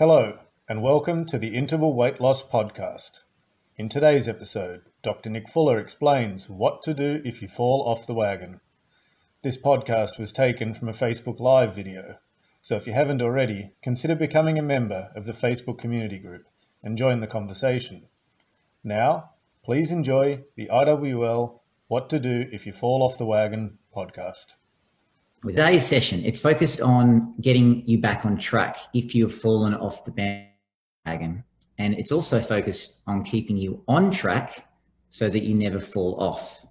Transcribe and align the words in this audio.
Hello, 0.00 0.38
and 0.66 0.82
welcome 0.82 1.26
to 1.26 1.36
the 1.36 1.54
Interval 1.54 1.92
Weight 1.92 2.22
Loss 2.22 2.44
Podcast. 2.44 3.20
In 3.76 3.90
today's 3.90 4.30
episode, 4.30 4.80
Dr. 5.02 5.28
Nick 5.28 5.46
Fuller 5.46 5.78
explains 5.78 6.48
what 6.48 6.80
to 6.84 6.94
do 6.94 7.20
if 7.22 7.42
you 7.42 7.48
fall 7.48 7.86
off 7.86 8.06
the 8.06 8.14
wagon. 8.14 8.62
This 9.42 9.58
podcast 9.58 10.18
was 10.18 10.32
taken 10.32 10.72
from 10.72 10.88
a 10.88 10.94
Facebook 10.94 11.38
Live 11.38 11.74
video, 11.74 12.16
so 12.62 12.76
if 12.76 12.86
you 12.86 12.94
haven't 12.94 13.20
already, 13.20 13.72
consider 13.82 14.14
becoming 14.14 14.58
a 14.58 14.62
member 14.62 15.10
of 15.14 15.26
the 15.26 15.34
Facebook 15.34 15.76
community 15.76 16.18
group 16.18 16.46
and 16.82 16.96
join 16.96 17.20
the 17.20 17.26
conversation. 17.26 18.06
Now, 18.82 19.32
please 19.62 19.92
enjoy 19.92 20.44
the 20.54 20.70
IWL 20.72 21.60
What 21.88 22.08
to 22.08 22.18
Do 22.18 22.46
If 22.50 22.64
You 22.64 22.72
Fall 22.72 23.02
Off 23.02 23.18
the 23.18 23.26
Wagon 23.26 23.76
podcast. 23.94 24.54
Today's 25.42 25.86
session, 25.86 26.22
it's 26.22 26.38
focused 26.38 26.82
on 26.82 27.34
getting 27.40 27.82
you 27.88 27.96
back 27.96 28.26
on 28.26 28.36
track 28.36 28.76
if 28.92 29.14
you've 29.14 29.32
fallen 29.32 29.72
off 29.72 30.04
the 30.04 30.10
bandwagon. 30.10 31.42
And 31.78 31.94
it's 31.94 32.12
also 32.12 32.40
focused 32.40 33.00
on 33.06 33.22
keeping 33.22 33.56
you 33.56 33.82
on 33.88 34.10
track 34.10 34.68
so 35.08 35.30
that 35.30 35.42
you 35.42 35.54
never 35.54 35.78
fall 35.78 36.20
off. 36.20 36.66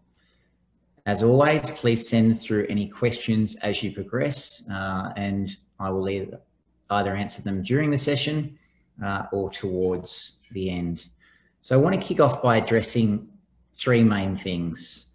As 1.08 1.24
always, 1.24 1.72
please 1.72 2.08
send 2.08 2.40
through 2.40 2.68
any 2.70 2.88
questions 2.88 3.56
as 3.64 3.82
you 3.82 3.92
progress, 3.92 4.64
uh, 4.70 5.14
and 5.16 5.50
I 5.80 5.90
will 5.90 6.08
either, 6.08 6.40
either 6.92 7.16
answer 7.16 7.42
them 7.42 7.64
during 7.64 7.90
the 7.90 7.98
session 7.98 8.60
uh, 9.04 9.24
or 9.32 9.50
towards 9.50 10.42
the 10.52 10.70
end. 10.70 11.10
So 11.62 11.76
I 11.76 11.82
want 11.82 12.00
to 12.00 12.08
kick 12.08 12.20
off 12.20 12.44
by 12.44 12.58
addressing 12.58 13.30
three 13.74 14.04
main 14.04 14.36
things. 14.36 15.08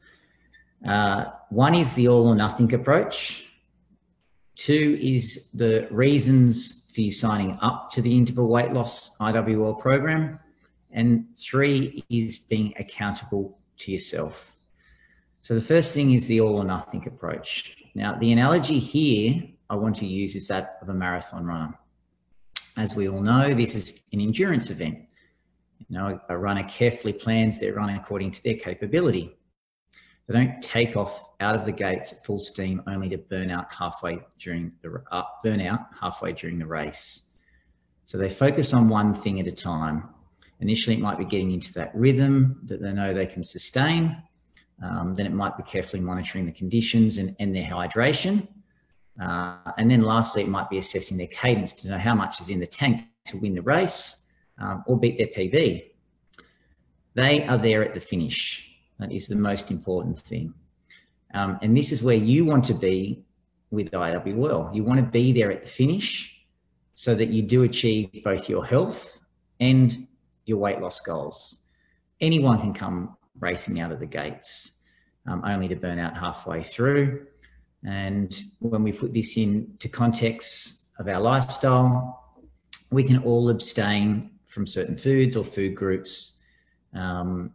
Uh, 0.86 1.26
one 1.50 1.74
is 1.74 1.94
the 1.94 2.08
all 2.08 2.26
or 2.26 2.34
nothing 2.34 2.72
approach. 2.74 3.46
Two 4.56 4.98
is 5.00 5.50
the 5.52 5.88
reasons 5.90 6.84
for 6.94 7.00
you 7.00 7.10
signing 7.10 7.58
up 7.60 7.90
to 7.92 8.02
the 8.02 8.16
interval 8.16 8.46
weight 8.46 8.72
loss 8.72 9.16
IWL 9.18 9.78
program. 9.80 10.38
And 10.92 11.26
three 11.36 12.04
is 12.08 12.38
being 12.38 12.72
accountable 12.78 13.58
to 13.78 13.92
yourself. 13.92 14.56
So 15.40 15.54
the 15.54 15.60
first 15.60 15.92
thing 15.92 16.12
is 16.12 16.26
the 16.26 16.40
all 16.40 16.56
or 16.56 16.64
nothing 16.64 17.06
approach. 17.06 17.76
Now, 17.94 18.16
the 18.18 18.32
analogy 18.32 18.78
here 18.78 19.42
I 19.68 19.76
want 19.76 19.96
to 19.96 20.06
use 20.06 20.36
is 20.36 20.48
that 20.48 20.78
of 20.82 20.88
a 20.88 20.94
marathon 20.94 21.46
runner. 21.46 21.74
As 22.76 22.94
we 22.94 23.08
all 23.08 23.20
know, 23.20 23.54
this 23.54 23.74
is 23.74 24.02
an 24.12 24.20
endurance 24.20 24.70
event. 24.70 24.98
You 25.88 25.98
know, 25.98 26.20
a 26.28 26.38
runner 26.38 26.64
carefully 26.64 27.12
plans 27.12 27.58
their 27.58 27.74
run 27.74 27.90
according 27.90 28.30
to 28.32 28.42
their 28.42 28.54
capability. 28.54 29.36
They 30.26 30.34
don't 30.34 30.62
take 30.62 30.96
off 30.96 31.32
out 31.40 31.54
of 31.54 31.64
the 31.66 31.72
gates 31.72 32.12
at 32.12 32.24
full 32.24 32.38
steam 32.38 32.82
only 32.86 33.10
to 33.10 33.18
burn 33.18 33.50
out 33.50 33.72
halfway 33.72 34.20
during 34.38 34.72
the 34.82 35.02
uh, 35.12 35.22
burn 35.42 35.60
out 35.60 35.80
halfway 36.00 36.32
during 36.32 36.58
the 36.58 36.66
race. 36.66 37.22
So 38.04 38.16
they 38.18 38.28
focus 38.28 38.72
on 38.72 38.88
one 38.88 39.14
thing 39.14 39.40
at 39.40 39.46
a 39.46 39.52
time. 39.52 40.08
Initially, 40.60 40.96
it 40.96 41.00
might 41.00 41.18
be 41.18 41.24
getting 41.24 41.52
into 41.52 41.72
that 41.74 41.94
rhythm 41.94 42.60
that 42.64 42.80
they 42.80 42.92
know 42.92 43.12
they 43.12 43.26
can 43.26 43.42
sustain. 43.42 44.16
Um, 44.82 45.14
then 45.14 45.26
it 45.26 45.32
might 45.32 45.56
be 45.56 45.62
carefully 45.62 46.02
monitoring 46.02 46.46
the 46.46 46.52
conditions 46.52 47.18
and, 47.18 47.36
and 47.38 47.54
their 47.54 47.64
hydration. 47.64 48.48
Uh, 49.22 49.56
and 49.78 49.90
then 49.90 50.02
lastly, 50.02 50.42
it 50.42 50.48
might 50.48 50.68
be 50.68 50.78
assessing 50.78 51.16
their 51.16 51.28
cadence 51.28 51.72
to 51.74 51.88
know 51.88 51.98
how 51.98 52.14
much 52.14 52.40
is 52.40 52.50
in 52.50 52.60
the 52.60 52.66
tank 52.66 53.02
to 53.26 53.38
win 53.38 53.54
the 53.54 53.62
race 53.62 54.26
um, 54.58 54.82
or 54.86 54.98
beat 54.98 55.18
their 55.18 55.28
PB. 55.28 55.90
They 57.14 57.46
are 57.46 57.58
there 57.58 57.84
at 57.84 57.94
the 57.94 58.00
finish. 58.00 58.73
That 58.98 59.12
is 59.12 59.26
the 59.26 59.36
most 59.36 59.70
important 59.70 60.18
thing. 60.18 60.54
Um, 61.32 61.58
and 61.62 61.76
this 61.76 61.90
is 61.90 62.02
where 62.02 62.16
you 62.16 62.44
want 62.44 62.64
to 62.66 62.74
be 62.74 63.24
with 63.70 63.90
IWL. 63.90 64.74
You 64.74 64.84
want 64.84 65.00
to 65.00 65.06
be 65.06 65.32
there 65.32 65.50
at 65.50 65.62
the 65.62 65.68
finish 65.68 66.34
so 66.94 67.14
that 67.14 67.28
you 67.28 67.42
do 67.42 67.64
achieve 67.64 68.08
both 68.22 68.48
your 68.48 68.64
health 68.64 69.20
and 69.58 70.06
your 70.46 70.58
weight 70.58 70.80
loss 70.80 71.00
goals. 71.00 71.64
Anyone 72.20 72.60
can 72.60 72.72
come 72.72 73.16
racing 73.40 73.80
out 73.80 73.90
of 73.90 73.98
the 73.98 74.06
gates, 74.06 74.72
um, 75.26 75.42
only 75.44 75.66
to 75.68 75.74
burn 75.74 75.98
out 75.98 76.16
halfway 76.16 76.62
through. 76.62 77.26
And 77.84 78.32
when 78.60 78.82
we 78.82 78.92
put 78.92 79.12
this 79.12 79.36
into 79.36 79.88
context 79.88 80.84
of 80.98 81.08
our 81.08 81.20
lifestyle, 81.20 82.22
we 82.90 83.02
can 83.02 83.18
all 83.24 83.50
abstain 83.50 84.30
from 84.46 84.66
certain 84.66 84.96
foods 84.96 85.36
or 85.36 85.44
food 85.44 85.74
groups 85.74 86.38
um, 86.94 87.50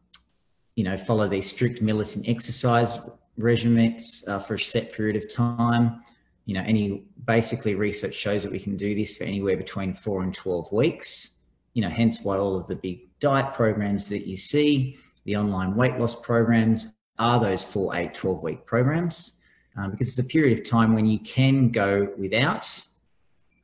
you 0.79 0.85
know, 0.85 0.95
follow 0.95 1.27
these 1.27 1.45
strict 1.45 1.81
militant 1.81 2.25
exercise 2.29 3.01
regimens 3.37 4.25
uh, 4.29 4.39
for 4.39 4.53
a 4.53 4.59
set 4.59 4.93
period 4.93 5.17
of 5.17 5.29
time. 5.29 6.01
You 6.45 6.53
know, 6.53 6.63
any 6.65 7.03
basically 7.27 7.75
research 7.75 8.15
shows 8.15 8.43
that 8.43 8.51
we 8.53 8.61
can 8.61 8.77
do 8.77 8.95
this 8.95 9.17
for 9.17 9.25
anywhere 9.25 9.57
between 9.57 9.93
four 9.93 10.23
and 10.23 10.33
12 10.33 10.71
weeks. 10.71 11.31
You 11.73 11.81
know, 11.81 11.89
hence 11.89 12.21
why 12.23 12.37
all 12.37 12.55
of 12.55 12.65
the 12.67 12.77
big 12.77 13.09
diet 13.19 13.53
programs 13.53 14.07
that 14.07 14.25
you 14.25 14.37
see, 14.37 14.97
the 15.25 15.35
online 15.35 15.75
weight 15.75 15.97
loss 15.97 16.15
programs, 16.15 16.93
are 17.19 17.41
those 17.41 17.61
four, 17.61 17.93
eight, 17.97 18.13
12 18.13 18.41
week 18.41 18.65
programs. 18.65 19.33
Um, 19.75 19.91
because 19.91 20.07
it's 20.07 20.25
a 20.25 20.31
period 20.31 20.57
of 20.57 20.65
time 20.65 20.93
when 20.93 21.05
you 21.05 21.19
can 21.19 21.71
go 21.71 22.07
without, 22.17 22.65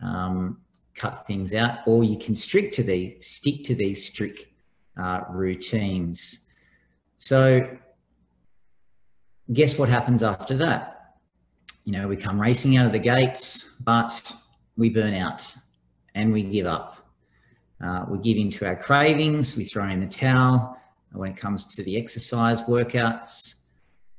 um, 0.03 0.59
cut 0.95 1.25
things 1.25 1.55
out, 1.55 1.79
or 1.87 2.03
you 2.03 2.17
can 2.17 2.35
stick 2.35 2.73
to 2.73 2.83
these, 2.83 3.25
stick 3.25 3.63
to 3.63 3.73
these 3.73 4.05
strict 4.05 4.47
uh, 5.01 5.21
routines. 5.29 6.41
So, 7.25 7.67
guess 9.51 9.79
what 9.79 9.89
happens 9.89 10.21
after 10.21 10.55
that? 10.57 11.15
You 11.83 11.93
know, 11.93 12.07
we 12.07 12.17
come 12.17 12.39
racing 12.39 12.77
out 12.77 12.85
of 12.85 12.91
the 12.91 12.99
gates, 12.99 13.77
but 13.83 14.31
we 14.77 14.91
burn 14.91 15.15
out 15.15 15.55
and 16.13 16.31
we 16.31 16.43
give 16.43 16.67
up. 16.67 17.09
Uh, 17.83 18.05
we 18.07 18.19
give 18.19 18.37
in 18.37 18.51
to 18.51 18.67
our 18.67 18.75
cravings, 18.75 19.57
we 19.57 19.63
throw 19.63 19.89
in 19.89 20.01
the 20.01 20.05
towel 20.05 20.79
when 21.13 21.31
it 21.31 21.37
comes 21.37 21.65
to 21.73 21.81
the 21.81 21.97
exercise 21.97 22.61
workouts, 22.61 23.55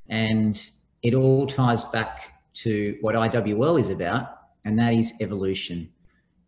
and 0.08 0.68
it 1.04 1.14
all 1.14 1.46
ties 1.46 1.84
back 1.84 2.32
to 2.54 2.98
what 3.02 3.14
IWL 3.14 3.78
is 3.78 3.90
about, 3.90 4.36
and 4.64 4.76
that 4.80 4.94
is 4.94 5.14
evolution. 5.20 5.88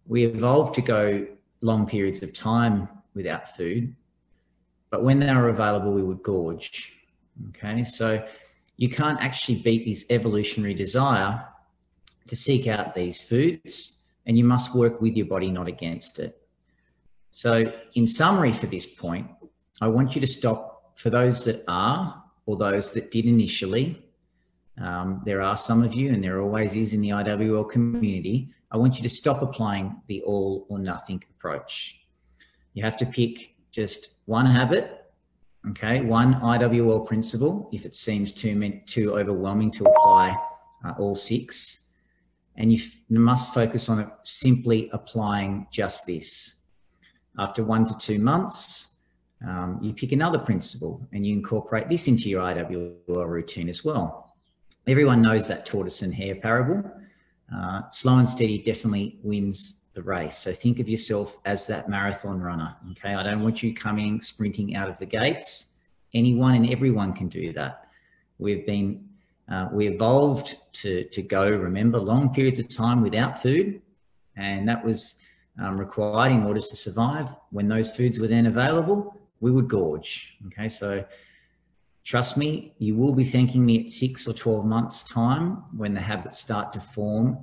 We 0.09 0.25
evolved 0.25 0.75
to 0.75 0.83
go 0.83 1.25
long 1.61 1.87
periods 1.87 2.21
of 2.25 2.33
time 2.33 2.89
without 3.15 3.57
food 3.57 3.95
but 4.91 5.05
when 5.05 5.19
they 5.19 5.33
were 5.35 5.49
available, 5.49 5.93
we 5.93 6.03
would 6.03 6.23
gorge. 6.23 6.95
Okay, 7.51 7.85
so 7.85 8.25
you 8.77 8.89
can't 8.89 9.21
actually 9.21 9.57
beat 9.57 9.85
this 9.85 10.05
evolutionary 10.11 10.75
desire 10.75 11.45
to 12.27 12.37
seek 12.37 12.67
out 12.67 12.95
these 12.95 13.21
foods, 13.21 14.05
and 14.27 14.37
you 14.37 14.45
must 14.45 14.75
work 14.75 15.01
with 15.01 15.17
your 15.17 15.27
body, 15.27 15.51
not 15.51 15.69
against 15.69 16.19
it. 16.19 16.41
So, 17.31 17.73
in 17.95 18.07
summary, 18.07 18.53
for 18.53 18.67
this 18.67 18.87
point, 18.87 19.29
I 19.81 19.89
want 19.89 20.15
you 20.15 20.21
to 20.21 20.27
stop 20.27 20.93
for 20.99 21.11
those 21.11 21.45
that 21.45 21.65
are 21.69 22.23
or 22.47 22.57
those 22.57 22.93
that 22.93 23.11
did 23.11 23.27
initially. 23.27 24.03
Um, 24.81 25.23
there 25.25 25.43
are 25.43 25.57
some 25.57 25.83
of 25.83 25.95
you, 25.95 26.13
and 26.13 26.23
there 26.23 26.41
always 26.41 26.77
is 26.77 26.95
in 26.95 27.01
the 27.01 27.11
IWL 27.11 27.71
community. 27.71 28.49
I 28.71 28.77
want 28.77 28.97
you 28.97 29.03
to 29.03 29.09
stop 29.09 29.43
applying 29.43 30.01
the 30.07 30.23
all 30.23 30.67
or 30.69 30.79
nothing 30.79 31.23
approach. 31.31 32.01
You 32.75 32.83
have 32.85 32.97
to 32.99 33.07
pick 33.07 33.55
just 33.71 34.11
one 34.27 34.47
habit, 34.47 35.07
okay, 35.71 36.01
one 36.01 36.35
IWL 36.35 37.07
principle, 37.07 37.69
if 37.73 37.85
it 37.85 37.95
seems 37.95 38.33
too, 38.33 38.81
too 38.87 39.17
overwhelming 39.17 39.71
to 39.73 39.85
apply 39.85 40.37
uh, 40.85 40.93
all 40.99 41.15
six. 41.15 41.85
And 42.57 42.73
you 42.73 42.81
must 43.09 43.55
focus 43.55 43.89
on 43.89 44.11
simply 44.25 44.91
applying 44.93 45.67
just 45.71 46.07
this. 46.07 46.57
After 47.39 47.63
one 47.63 47.85
to 47.87 47.97
two 47.99 48.19
months, 48.19 48.97
um, 49.47 49.79
you 49.81 49.93
pick 49.93 50.11
another 50.11 50.39
principle 50.39 51.07
and 51.13 51.25
you 51.25 51.35
incorporate 51.35 51.89
this 51.89 52.09
into 52.09 52.29
your 52.29 52.43
IWL 52.43 53.29
routine 53.29 53.69
as 53.69 53.85
well. 53.85 54.35
Everyone 54.89 55.23
knows 55.23 55.47
that 55.49 55.67
tortoise 55.67 56.03
and 56.03 56.13
hare 56.13 56.35
parable. 56.35 56.83
Uh, 57.55 57.83
slow 57.91 58.19
and 58.19 58.29
steady 58.29 58.59
definitely 58.59 59.19
wins 59.23 59.78
the 59.95 60.03
race. 60.03 60.37
So 60.37 60.53
think 60.53 60.81
of 60.81 60.89
yourself 60.89 61.39
as 61.45 61.67
that 61.67 61.89
marathon 61.89 62.41
runner. 62.41 62.77
Okay. 62.93 63.15
I 63.15 63.23
don't 63.23 63.43
want 63.43 63.63
you 63.63 63.75
coming 63.75 64.21
sprinting 64.21 64.77
out 64.77 64.89
of 64.89 64.99
the 64.99 65.07
gates. 65.07 65.77
Anyone 66.15 66.55
and 66.55 66.71
everyone 66.71 67.13
can 67.13 67.29
do 67.29 67.53
that. 67.55 67.89
We've 68.39 68.65
been, 68.65 69.09
uh, 69.51 69.69
we 69.73 69.89
evolved 69.89 70.57
to, 70.75 71.05
to 71.05 71.23
go, 71.23 71.49
remember, 71.51 71.99
long 71.99 72.33
periods 72.33 72.61
of 72.61 72.69
time 72.69 73.03
without 73.03 73.43
food. 73.43 73.81
And 74.37 74.69
that 74.69 74.85
was 74.85 75.17
um, 75.61 75.79
required 75.79 76.33
in 76.33 76.45
order 76.45 76.61
to 76.61 76.77
survive. 76.77 77.29
When 77.51 77.69
those 77.69 77.95
foods 77.95 78.21
were 78.21 78.29
then 78.29 78.47
available, 78.47 79.17
we 79.41 79.51
would 79.51 79.69
gorge. 79.69 80.37
Okay. 80.47 80.69
So 80.69 81.05
trust 82.05 82.37
me, 82.37 82.75
you 82.79 82.95
will 82.95 83.13
be 83.13 83.25
thanking 83.25 83.67
me 83.67 83.85
at 83.85 83.91
six 83.91 84.29
or 84.29 84.33
12 84.33 84.65
months' 84.65 85.03
time 85.03 85.65
when 85.77 85.95
the 85.95 86.01
habits 86.01 86.39
start 86.39 86.73
to 86.75 86.81
form 86.81 87.39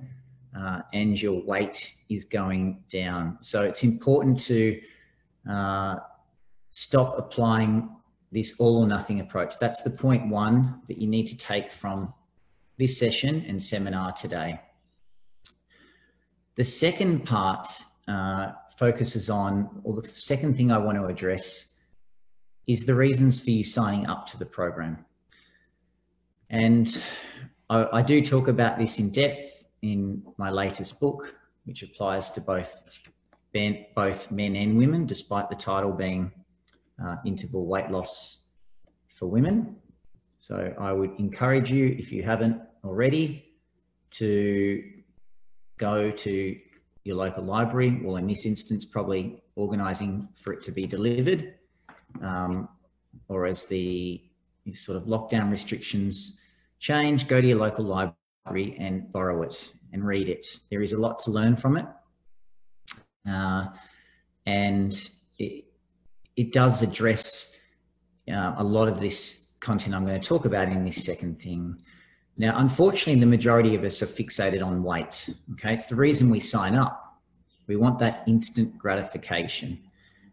uh, 0.58 0.82
and 0.94 1.22
your 1.22 1.42
weight 1.44 1.94
is 2.10 2.24
going 2.24 2.84
down. 2.90 3.38
So 3.42 3.62
it's 3.62 3.84
important 3.84 4.40
to 4.46 4.80
uh, 5.50 5.96
stop 6.70 7.18
applying 7.18 7.90
this 8.32 8.60
all 8.60 8.78
or 8.84 8.88
nothing 8.88 9.20
approach. 9.20 9.60
That's 9.60 9.82
the 9.82 9.90
point 9.90 10.30
one 10.30 10.82
that 10.88 10.98
you 10.98 11.08
need 11.08 11.28
to 11.28 11.38
take 11.38 11.72
from 11.72 12.14
this 12.78 12.98
session 12.98 13.46
and 13.48 13.62
seminar 13.62 14.12
today. 14.12 14.60
The 16.56 16.64
second 16.64 17.26
part 17.26 17.68
uh, 18.08 18.52
focuses 18.78 19.30
on, 19.30 19.82
or 19.84 20.02
the 20.02 20.08
second 20.08 20.56
thing 20.56 20.72
I 20.72 20.78
want 20.78 20.98
to 20.98 21.06
address 21.06 21.74
is 22.68 22.86
the 22.86 22.96
reasons 22.96 23.40
for 23.40 23.52
you 23.52 23.64
signing 23.64 24.08
up 24.08 24.28
to 24.28 24.38
the 24.38 24.46
program. 24.46 25.06
And 26.50 27.02
I, 27.70 27.88
I 27.94 28.02
do 28.02 28.22
talk 28.22 28.48
about 28.48 28.78
this 28.78 29.00
in 29.00 29.12
depth 29.12 29.65
in 29.86 30.24
my 30.38 30.50
latest 30.50 31.00
book, 31.00 31.36
which 31.66 31.84
applies 31.84 32.30
to 32.32 32.42
both 32.42 33.00
men, 33.54 33.86
both 33.96 34.32
men 34.32 34.56
and 34.56 34.78
women, 34.78 35.06
despite 35.06 35.50
the 35.50 35.56
title 35.56 35.92
being 35.92 36.32
uh, 37.04 37.16
interval 37.26 37.66
weight 37.66 37.90
loss 37.90 38.48
for 39.16 39.28
women. 39.28 39.76
So 40.38 40.74
I 40.80 40.92
would 40.92 41.12
encourage 41.18 41.72
you, 41.72 41.96
if 41.98 42.12
you 42.12 42.24
haven't 42.24 42.62
already, 42.84 43.46
to 44.12 44.84
go 45.78 46.12
to 46.12 46.58
your 47.04 47.16
local 47.16 47.44
library, 47.44 48.00
well, 48.04 48.18
in 48.18 48.28
this 48.28 48.46
instance, 48.46 48.86
probably 48.86 49.42
organising 49.56 50.28
for 50.36 50.54
it 50.54 50.64
to 50.64 50.72
be 50.72 50.86
delivered, 50.86 51.56
um, 52.22 52.68
or 53.28 53.46
as 53.46 53.66
the 53.66 54.22
sort 54.72 54.98
of 54.98 55.04
lockdown 55.04 55.52
restrictions 55.52 56.40
change, 56.80 57.28
go 57.28 57.40
to 57.42 57.48
your 57.48 57.60
local 57.60 57.86
library 57.86 58.16
and 58.46 59.12
borrow 59.12 59.42
it 59.42 59.72
and 59.92 60.06
read 60.06 60.30
it. 60.30 60.46
There 60.70 60.82
is 60.82 60.94
a 60.94 60.98
lot 60.98 61.20
to 61.20 61.32
learn 61.32 61.56
from 61.56 61.78
it. 61.78 61.86
Uh, 63.28 63.68
and 64.46 65.10
it, 65.40 65.66
it 66.36 66.54
does 66.54 66.82
address 66.82 67.58
uh, 68.32 68.56
a 68.58 68.64
lot 68.64 68.88
of 68.88 69.00
this 69.00 69.48
content 69.60 69.96
I'm 69.96 70.06
going 70.06 70.20
to 70.20 70.28
talk 70.28 70.46
about 70.46 70.70
in 70.70 70.86
this 70.86 71.04
second 71.04 71.42
thing. 71.42 71.82
Now, 72.38 72.60
unfortunately, 72.60 73.20
the 73.20 73.26
majority 73.26 73.76
of 73.76 73.84
us 73.84 74.04
are 74.04 74.08
fixated 74.08 74.64
on 74.64 74.84
weight. 74.84 75.30
Okay, 75.54 75.74
it's 75.74 75.86
the 75.86 75.96
reason 75.96 76.30
we 76.30 76.40
sign 76.40 76.76
up. 76.76 77.02
We 77.68 77.78
want 77.78 77.98
that 78.00 78.24
instant 78.28 78.78
gratification. 78.78 79.80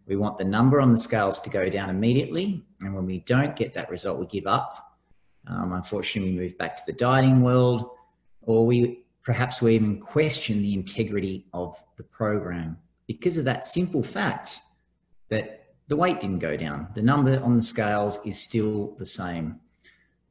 We 0.06 0.16
want 0.16 0.36
the 0.36 0.44
number 0.44 0.80
on 0.80 0.90
the 0.90 0.98
scales 0.98 1.40
to 1.40 1.50
go 1.50 1.68
down 1.68 1.88
immediately. 1.88 2.62
And 2.82 2.94
when 2.94 3.06
we 3.06 3.20
don't 3.20 3.56
get 3.56 3.72
that 3.74 3.88
result, 3.88 4.18
we 4.18 4.26
give 4.26 4.46
up 4.46 4.92
um, 5.46 5.72
unfortunately, 5.72 6.32
we 6.32 6.38
move 6.38 6.58
back 6.58 6.76
to 6.76 6.82
the 6.86 6.92
dieting 6.92 7.42
world, 7.42 7.90
or 8.42 8.66
we 8.66 9.04
perhaps 9.22 9.62
we 9.62 9.74
even 9.74 10.00
question 10.00 10.62
the 10.62 10.74
integrity 10.74 11.46
of 11.52 11.80
the 11.96 12.02
program 12.02 12.76
because 13.06 13.36
of 13.36 13.44
that 13.44 13.64
simple 13.64 14.02
fact 14.02 14.60
that 15.30 15.74
the 15.88 15.96
weight 15.96 16.20
didn't 16.20 16.38
go 16.38 16.56
down. 16.56 16.88
The 16.94 17.02
number 17.02 17.40
on 17.42 17.56
the 17.56 17.62
scales 17.62 18.18
is 18.24 18.38
still 18.38 18.94
the 18.98 19.06
same. 19.06 19.60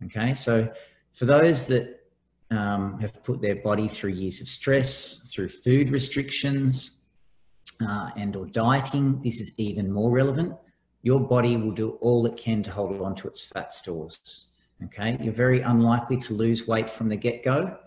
Okay, 0.05 0.33
so 0.33 0.71
for 1.13 1.25
those 1.25 1.67
that 1.67 1.99
um, 2.49 2.99
have 2.99 3.23
put 3.23 3.41
their 3.41 3.55
body 3.55 3.87
through 3.87 4.11
years 4.11 4.41
of 4.41 4.47
stress, 4.47 5.29
through 5.31 5.49
food 5.49 5.89
restrictions, 5.89 6.99
uh, 7.87 8.09
and 8.17 8.35
or 8.35 8.45
dieting, 8.47 9.21
this 9.21 9.39
is 9.39 9.53
even 9.57 9.91
more 9.91 10.11
relevant. 10.11 10.53
Your 11.03 11.19
body 11.19 11.57
will 11.57 11.71
do 11.71 11.91
all 12.01 12.25
it 12.25 12.37
can 12.37 12.61
to 12.63 12.71
hold 12.71 12.99
on 13.01 13.15
to 13.15 13.27
its 13.27 13.43
fat 13.43 13.73
stores. 13.73 14.49
Okay, 14.85 15.17
you're 15.21 15.33
very 15.33 15.61
unlikely 15.61 16.17
to 16.17 16.33
lose 16.33 16.67
weight 16.67 16.89
from 16.89 17.07
the 17.07 17.15
get-go 17.15 17.77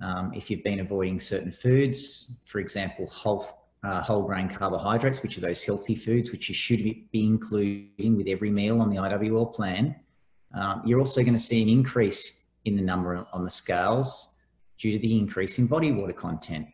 um, 0.00 0.32
if 0.34 0.50
you've 0.50 0.64
been 0.64 0.80
avoiding 0.80 1.18
certain 1.18 1.50
foods, 1.50 2.42
for 2.46 2.58
example, 2.58 3.06
whole, 3.06 3.46
uh, 3.82 4.02
whole 4.02 4.22
grain 4.22 4.48
carbohydrates, 4.48 5.22
which 5.22 5.38
are 5.38 5.40
those 5.40 5.62
healthy 5.62 5.94
foods 5.94 6.32
which 6.32 6.48
you 6.48 6.54
should 6.54 6.82
be 6.82 7.08
including 7.12 8.16
with 8.16 8.26
every 8.28 8.50
meal 8.50 8.80
on 8.80 8.90
the 8.90 8.96
IWL 8.96 9.54
plan. 9.54 9.94
Um, 10.54 10.82
you're 10.84 10.98
also 10.98 11.22
going 11.22 11.34
to 11.34 11.40
see 11.40 11.62
an 11.62 11.68
increase 11.68 12.46
in 12.64 12.76
the 12.76 12.82
number 12.82 13.26
on 13.32 13.42
the 13.42 13.50
scales 13.50 14.36
due 14.78 14.92
to 14.92 14.98
the 14.98 15.16
increase 15.16 15.58
in 15.58 15.66
body 15.66 15.92
water 15.92 16.12
content. 16.12 16.66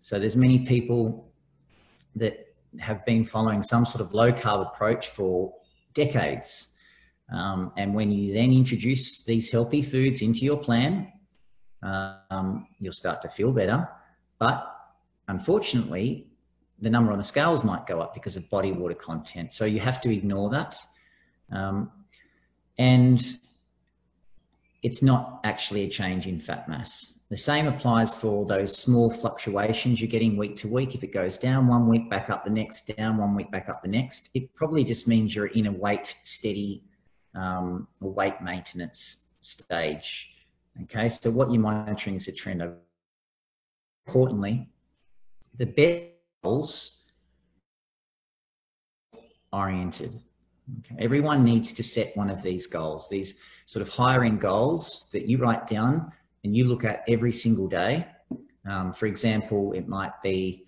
So 0.00 0.18
there's 0.18 0.36
many 0.36 0.60
people 0.60 1.32
that 2.16 2.54
have 2.80 3.04
been 3.04 3.24
following 3.24 3.62
some 3.62 3.86
sort 3.86 4.00
of 4.00 4.12
low 4.12 4.32
carb 4.32 4.66
approach 4.66 5.08
for 5.08 5.54
decades 5.94 6.74
um, 7.32 7.72
and 7.76 7.94
when 7.94 8.10
you 8.10 8.34
then 8.34 8.52
introduce 8.52 9.24
these 9.24 9.50
healthy 9.50 9.82
foods 9.82 10.22
into 10.22 10.40
your 10.40 10.56
plan, 10.56 11.12
um, 11.84 12.66
you'll 12.80 12.92
start 12.92 13.22
to 13.22 13.28
feel 13.28 13.52
better. 13.52 13.88
But 14.38 14.66
unfortunately, 15.28 16.26
the 16.80 16.90
number 16.90 17.12
on 17.12 17.18
the 17.18 17.24
scales 17.24 17.62
might 17.62 17.86
go 17.86 18.00
up 18.00 18.14
because 18.14 18.36
of 18.36 18.48
body 18.50 18.72
water 18.72 18.94
content. 18.94 19.52
So 19.52 19.64
you 19.64 19.80
have 19.80 20.00
to 20.02 20.12
ignore 20.12 20.50
that. 20.50 20.76
Um, 21.52 21.90
and 22.78 23.22
it's 24.82 25.02
not 25.02 25.40
actually 25.44 25.84
a 25.84 25.88
change 25.88 26.26
in 26.26 26.40
fat 26.40 26.68
mass. 26.68 27.20
The 27.30 27.36
same 27.36 27.66
applies 27.66 28.14
for 28.14 28.44
those 28.44 28.76
small 28.76 29.10
fluctuations 29.10 30.00
you're 30.00 30.10
getting 30.10 30.36
week 30.36 30.56
to 30.56 30.68
week. 30.68 30.94
If 30.94 31.02
it 31.02 31.12
goes 31.12 31.36
down 31.36 31.66
one 31.66 31.88
week, 31.88 32.10
back 32.10 32.28
up 32.28 32.44
the 32.44 32.50
next, 32.50 32.94
down 32.96 33.16
one 33.16 33.34
week, 33.34 33.50
back 33.50 33.68
up 33.68 33.80
the 33.82 33.88
next, 33.88 34.30
it 34.34 34.54
probably 34.54 34.84
just 34.84 35.08
means 35.08 35.34
you're 35.34 35.46
in 35.46 35.66
a 35.66 35.72
weight 35.72 36.16
steady 36.22 36.82
um, 37.34 37.88
weight 38.00 38.40
maintenance 38.42 39.24
stage. 39.40 40.33
Okay, 40.82 41.08
so 41.08 41.30
what 41.30 41.50
you're 41.52 41.62
monitoring 41.62 42.16
is 42.16 42.28
a 42.28 42.32
trend. 42.32 42.62
Importantly, 44.06 44.68
the 45.56 45.66
best 45.66 46.02
goals 46.42 47.04
oriented. 49.52 50.20
Okay. 50.80 50.96
Everyone 50.98 51.44
needs 51.44 51.72
to 51.74 51.82
set 51.82 52.16
one 52.16 52.30
of 52.30 52.42
these 52.42 52.66
goals, 52.66 53.08
these 53.08 53.36
sort 53.66 53.86
of 53.86 53.92
higher 53.92 54.24
end 54.24 54.40
goals 54.40 55.08
that 55.12 55.26
you 55.26 55.38
write 55.38 55.66
down 55.66 56.10
and 56.42 56.56
you 56.56 56.64
look 56.64 56.84
at 56.84 57.04
every 57.08 57.32
single 57.32 57.68
day. 57.68 58.06
Um, 58.68 58.92
for 58.92 59.06
example, 59.06 59.72
it 59.72 59.86
might 59.88 60.12
be 60.22 60.64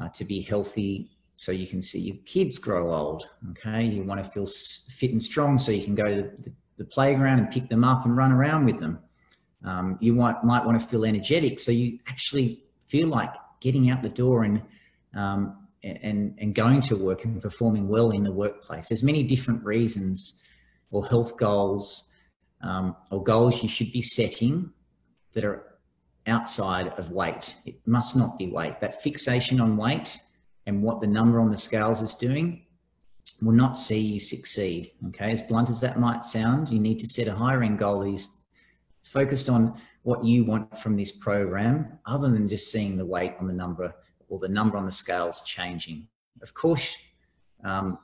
uh, 0.00 0.08
to 0.10 0.24
be 0.24 0.40
healthy 0.40 1.10
so 1.34 1.52
you 1.52 1.66
can 1.66 1.82
see 1.82 2.00
your 2.00 2.16
kids 2.24 2.58
grow 2.58 2.94
old. 2.94 3.28
Okay, 3.50 3.84
you 3.84 4.02
want 4.04 4.22
to 4.22 4.28
feel 4.28 4.46
fit 4.46 5.12
and 5.12 5.22
strong 5.22 5.58
so 5.58 5.72
you 5.72 5.84
can 5.84 5.94
go 5.94 6.08
to 6.08 6.22
the, 6.44 6.52
the 6.78 6.84
playground 6.84 7.40
and 7.40 7.50
pick 7.50 7.68
them 7.68 7.84
up 7.84 8.04
and 8.04 8.16
run 8.16 8.32
around 8.32 8.64
with 8.64 8.80
them. 8.80 8.98
Um, 9.64 9.98
you 10.00 10.12
might 10.12 10.42
might 10.44 10.64
want 10.64 10.80
to 10.80 10.86
feel 10.86 11.04
energetic 11.04 11.58
so 11.58 11.72
you 11.72 11.98
actually 12.06 12.62
feel 12.86 13.08
like 13.08 13.34
getting 13.60 13.90
out 13.90 14.02
the 14.02 14.08
door 14.08 14.44
and 14.44 14.62
um, 15.14 15.66
and 15.82 16.36
and 16.38 16.54
going 16.54 16.80
to 16.82 16.96
work 16.96 17.24
and 17.24 17.40
performing 17.42 17.88
well 17.88 18.10
in 18.10 18.22
the 18.22 18.32
workplace. 18.32 18.88
There's 18.88 19.02
many 19.02 19.22
different 19.22 19.64
reasons 19.64 20.40
or 20.90 21.06
health 21.06 21.36
goals 21.36 22.10
um, 22.62 22.96
or 23.10 23.22
goals 23.22 23.62
you 23.62 23.68
should 23.68 23.92
be 23.92 24.02
setting 24.02 24.72
that 25.34 25.44
are 25.44 25.78
outside 26.26 26.88
of 26.98 27.10
weight. 27.10 27.56
It 27.64 27.80
must 27.86 28.16
not 28.16 28.38
be 28.38 28.48
weight. 28.48 28.80
That 28.80 29.02
fixation 29.02 29.60
on 29.60 29.76
weight 29.76 30.18
and 30.66 30.82
what 30.82 31.00
the 31.00 31.06
number 31.06 31.40
on 31.40 31.48
the 31.48 31.56
scales 31.56 32.02
is 32.02 32.14
doing 32.14 32.64
will 33.40 33.52
not 33.52 33.76
see 33.76 33.98
you 33.98 34.18
succeed. 34.18 34.92
Okay, 35.08 35.32
as 35.32 35.42
blunt 35.42 35.70
as 35.70 35.80
that 35.80 35.98
might 35.98 36.24
sound, 36.24 36.70
you 36.70 36.78
need 36.78 36.98
to 37.00 37.06
set 37.06 37.28
a 37.28 37.34
higher 37.34 37.62
end 37.62 37.78
goal 37.78 38.00
that 38.00 38.10
is 38.10 38.28
focused 39.08 39.48
on 39.48 39.80
what 40.02 40.24
you 40.24 40.44
want 40.44 40.76
from 40.78 40.96
this 40.96 41.12
program, 41.12 41.98
other 42.06 42.30
than 42.30 42.48
just 42.48 42.70
seeing 42.70 42.96
the 42.96 43.04
weight 43.04 43.34
on 43.40 43.46
the 43.46 43.52
number 43.52 43.94
or 44.28 44.38
the 44.38 44.48
number 44.48 44.76
on 44.76 44.84
the 44.84 44.92
scales 44.92 45.42
changing. 45.42 46.06
Of 46.42 46.54
course, 46.54 46.94
um, 47.64 47.98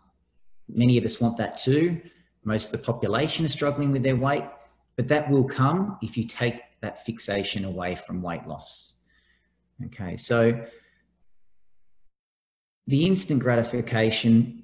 many 0.68 0.99
of 0.99 1.04
us 1.04 1.20
want 1.20 1.37
that 1.37 1.58
too. 1.58 2.00
Most 2.44 2.66
of 2.66 2.73
the 2.73 2.84
population 2.92 3.44
is 3.44 3.52
struggling 3.52 3.92
with 3.92 4.02
their 4.02 4.16
weight, 4.16 4.44
but 4.96 5.08
that 5.08 5.30
will 5.30 5.44
come 5.44 5.99
if 6.02 6.16
you 6.16 6.25
take 6.25 6.61
that 6.80 7.04
fixation 7.04 7.64
away 7.64 7.94
from 7.94 8.23
weight 8.23 8.46
loss. 8.46 8.94
Okay, 9.87 10.16
so 10.16 10.64
the 12.87 13.06
instant 13.06 13.40
gratification 13.40 14.62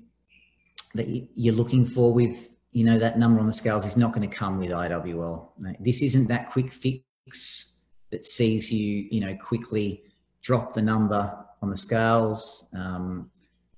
that 0.95 1.07
you're 1.35 1.55
looking 1.55 1.87
for 1.87 2.13
with 2.13 2.49
you 2.73 2.85
know 2.85 2.99
that 2.99 3.19
number 3.19 3.41
on 3.41 3.47
the 3.47 3.53
scales 3.53 3.85
is 3.85 3.97
not 3.97 4.13
going 4.13 4.29
to 4.29 4.35
come 4.35 4.59
with 4.59 4.71
IWL. 4.71 5.49
This 5.81 6.03
isn't 6.03 6.29
that 6.29 6.51
quick 6.51 6.73
fix 6.73 7.81
that 8.11 8.25
sees 8.25 8.73
you 8.73 9.09
you 9.11 9.21
know 9.21 9.37
quickly 9.37 10.05
drop 10.43 10.73
the 10.73 10.83
number 10.83 11.37
on 11.63 11.71
the 11.71 11.77
scales 11.77 12.69
um, 12.75 13.31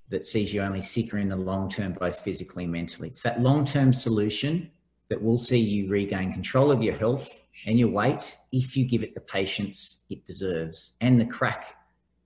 that 0.09 0.25
sees 0.25 0.53
you 0.53 0.63
only 0.63 0.81
sicker 0.81 1.19
in 1.19 1.29
the 1.29 1.37
long 1.37 1.69
term, 1.69 1.93
both 1.95 2.21
physically 2.21 2.65
and 2.65 2.73
mentally. 2.73 3.09
It's 3.09 3.23
that 3.23 3.41
long 3.41 3.65
term 3.65 3.93
solution 3.93 4.71
that 5.09 5.21
will 5.21 5.39
see 5.39 5.59
you 5.59 5.91
regain 5.91 6.33
control 6.33 6.71
of 6.71 6.83
your 6.83 6.95
health 6.95 7.47
and 7.67 7.79
your 7.79 7.89
weight 7.89 8.37
if 8.51 8.77
you 8.77 8.85
give 8.85 9.03
it 9.03 9.15
the 9.15 9.21
patience 9.21 10.05
it 10.11 10.25
deserves 10.25 10.95
and 11.01 11.21
the 11.21 11.27
crack 11.27 11.77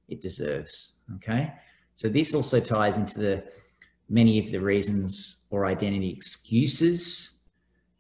it 0.09 0.21
deserves. 0.21 1.01
Okay. 1.17 1.53
So 1.95 2.09
this 2.09 2.35
also 2.35 2.61
ties 2.61 2.99
into 2.99 3.19
the 3.19 3.45
many 4.09 4.39
of 4.39 4.51
the 4.51 4.59
reasons 4.59 5.47
or 5.51 5.67
identity 5.67 6.11
excuses 6.11 7.37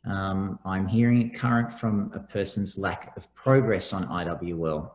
um, 0.06 0.60
I'm 0.64 0.86
hearing 0.86 1.20
it 1.20 1.34
current 1.34 1.72
from 1.72 2.12
a 2.14 2.20
person's 2.20 2.78
lack 2.78 3.16
of 3.16 3.32
progress 3.34 3.92
on 3.92 4.06
IWL. 4.06 4.90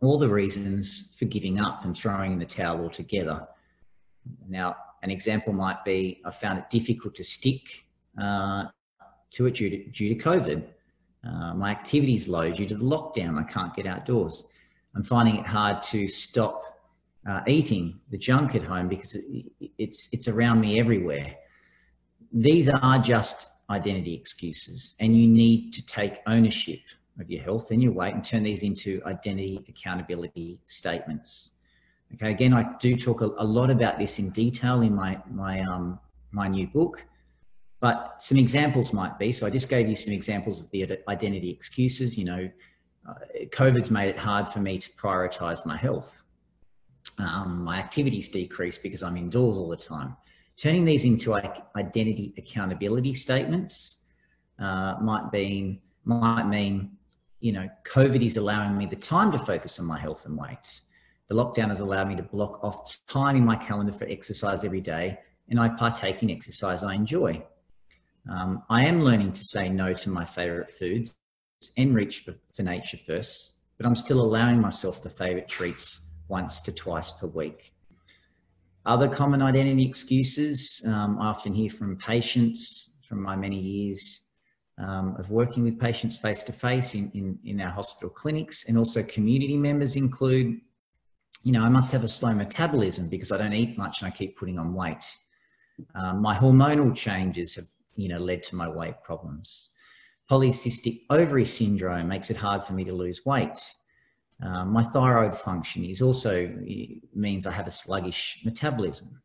All 0.00 0.16
the 0.18 0.28
reasons 0.28 1.16
for 1.18 1.24
giving 1.24 1.58
up 1.58 1.84
and 1.84 1.96
throwing 1.96 2.32
in 2.32 2.38
the 2.38 2.46
towel 2.46 2.80
altogether. 2.80 3.48
Now, 4.48 4.76
an 5.02 5.10
example 5.10 5.52
might 5.52 5.84
be 5.84 6.20
I 6.24 6.30
found 6.30 6.60
it 6.60 6.70
difficult 6.70 7.16
to 7.16 7.24
stick 7.24 7.84
uh, 8.20 8.66
to 9.32 9.46
it 9.46 9.54
due 9.54 9.70
to, 9.70 9.84
due 9.90 10.14
to 10.14 10.22
COVID. 10.22 10.64
Uh, 11.26 11.54
my 11.54 11.70
activity's 11.70 12.28
low 12.28 12.48
due 12.50 12.66
to 12.66 12.76
the 12.76 12.84
lockdown. 12.84 13.40
I 13.40 13.42
can't 13.42 13.74
get 13.74 13.86
outdoors. 13.86 14.46
I'm 14.94 15.02
finding 15.02 15.36
it 15.36 15.46
hard 15.46 15.82
to 15.82 16.06
stop 16.06 16.77
uh, 17.28 17.42
eating 17.46 18.00
the 18.10 18.16
junk 18.16 18.54
at 18.54 18.62
home 18.62 18.88
because 18.88 19.16
it's 19.76 20.08
it's 20.12 20.28
around 20.28 20.60
me 20.60 20.80
everywhere. 20.80 21.34
These 22.32 22.68
are 22.68 22.98
just 22.98 23.48
identity 23.70 24.14
excuses, 24.14 24.94
and 24.98 25.14
you 25.14 25.28
need 25.28 25.72
to 25.74 25.84
take 25.84 26.20
ownership 26.26 26.80
of 27.20 27.30
your 27.30 27.42
health 27.42 27.70
and 27.70 27.82
your 27.82 27.92
weight 27.92 28.14
and 28.14 28.24
turn 28.24 28.42
these 28.42 28.62
into 28.62 29.02
identity 29.04 29.64
accountability 29.68 30.58
statements. 30.66 31.52
Okay, 32.14 32.30
again, 32.30 32.54
I 32.54 32.74
do 32.78 32.96
talk 32.96 33.20
a, 33.20 33.26
a 33.38 33.44
lot 33.44 33.70
about 33.70 33.98
this 33.98 34.18
in 34.18 34.30
detail 34.30 34.80
in 34.80 34.94
my 34.94 35.18
my 35.30 35.60
um, 35.60 36.00
my 36.30 36.48
new 36.48 36.66
book, 36.66 37.04
but 37.80 38.22
some 38.22 38.38
examples 38.38 38.94
might 38.94 39.18
be. 39.18 39.32
So 39.32 39.46
I 39.46 39.50
just 39.50 39.68
gave 39.68 39.86
you 39.86 39.96
some 39.96 40.14
examples 40.14 40.60
of 40.60 40.70
the 40.70 40.98
identity 41.08 41.50
excuses. 41.50 42.16
You 42.16 42.24
know, 42.24 42.50
uh, 43.06 43.14
COVID's 43.50 43.90
made 43.90 44.08
it 44.08 44.18
hard 44.18 44.48
for 44.48 44.60
me 44.60 44.78
to 44.78 44.90
prioritize 44.92 45.66
my 45.66 45.76
health. 45.76 46.24
Um, 47.18 47.64
my 47.64 47.78
activities 47.78 48.28
decrease 48.28 48.78
because 48.78 49.02
I'm 49.02 49.16
indoors 49.16 49.58
all 49.58 49.68
the 49.68 49.76
time. 49.76 50.16
Turning 50.56 50.84
these 50.84 51.04
into 51.04 51.34
identity 51.76 52.34
accountability 52.36 53.12
statements 53.12 54.04
uh, 54.58 54.96
might 55.00 55.32
mean 55.32 55.80
might 56.04 56.48
mean 56.48 56.96
you 57.40 57.52
know 57.52 57.68
COVID 57.84 58.24
is 58.24 58.36
allowing 58.36 58.76
me 58.76 58.86
the 58.86 58.96
time 58.96 59.32
to 59.32 59.38
focus 59.38 59.78
on 59.78 59.86
my 59.86 59.98
health 59.98 60.26
and 60.26 60.36
weight. 60.36 60.80
The 61.28 61.34
lockdown 61.34 61.68
has 61.68 61.80
allowed 61.80 62.08
me 62.08 62.16
to 62.16 62.22
block 62.22 62.62
off 62.64 63.06
time 63.06 63.36
in 63.36 63.44
my 63.44 63.56
calendar 63.56 63.92
for 63.92 64.06
exercise 64.08 64.64
every 64.64 64.80
day, 64.80 65.18
and 65.48 65.60
I 65.60 65.68
partake 65.68 66.22
in 66.22 66.30
exercise 66.30 66.82
I 66.82 66.94
enjoy. 66.94 67.42
Um, 68.30 68.62
I 68.68 68.84
am 68.86 69.02
learning 69.02 69.32
to 69.32 69.40
say 69.42 69.68
no 69.68 69.92
to 69.92 70.10
my 70.10 70.24
favorite 70.24 70.70
foods 70.70 71.16
and 71.76 71.94
reach 71.94 72.20
for, 72.20 72.34
for 72.54 72.62
nature 72.62 72.98
first, 72.98 73.54
but 73.76 73.86
I'm 73.86 73.94
still 73.94 74.20
allowing 74.20 74.60
myself 74.60 75.02
the 75.02 75.08
favorite 75.08 75.48
treats 75.48 76.07
once 76.28 76.60
to 76.60 76.72
twice 76.72 77.10
per 77.10 77.26
week. 77.26 77.72
Other 78.86 79.08
common 79.08 79.42
identity 79.42 79.84
excuses 79.86 80.82
um, 80.86 81.18
I 81.20 81.26
often 81.26 81.54
hear 81.54 81.70
from 81.70 81.96
patients 81.96 82.98
from 83.06 83.22
my 83.22 83.36
many 83.36 83.58
years 83.58 84.22
um, 84.78 85.16
of 85.18 85.30
working 85.30 85.64
with 85.64 85.78
patients 85.78 86.16
face 86.16 86.42
to 86.42 86.52
face 86.52 86.94
in, 86.94 87.38
in 87.44 87.60
our 87.60 87.70
hospital 87.70 88.10
clinics, 88.10 88.68
and 88.68 88.78
also 88.78 89.02
community 89.02 89.56
members 89.56 89.96
include, 89.96 90.60
you 91.42 91.52
know, 91.52 91.62
I 91.62 91.68
must 91.68 91.90
have 91.92 92.04
a 92.04 92.08
slow 92.08 92.32
metabolism 92.32 93.08
because 93.08 93.32
I 93.32 93.38
don't 93.38 93.52
eat 93.52 93.76
much 93.76 94.02
and 94.02 94.08
I 94.08 94.14
keep 94.14 94.38
putting 94.38 94.58
on 94.58 94.74
weight. 94.74 95.04
Um, 95.94 96.22
my 96.22 96.34
hormonal 96.34 96.94
changes 96.94 97.54
have, 97.56 97.66
you 97.96 98.08
know, 98.08 98.18
led 98.18 98.42
to 98.44 98.56
my 98.56 98.68
weight 98.68 99.02
problems. 99.02 99.70
Polycystic 100.30 101.02
ovary 101.10 101.44
syndrome 101.44 102.08
makes 102.08 102.30
it 102.30 102.36
hard 102.36 102.62
for 102.62 102.74
me 102.74 102.84
to 102.84 102.92
lose 102.92 103.24
weight. 103.24 103.58
Um, 104.44 104.72
my 104.72 104.82
thyroid 104.82 105.34
function 105.34 105.84
is 105.84 106.00
also 106.00 106.48
means 107.14 107.46
I 107.46 107.50
have 107.50 107.66
a 107.66 107.72
sluggish 107.72 108.40
metabolism. 108.44 109.20